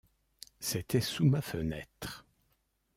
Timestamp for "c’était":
0.59-0.99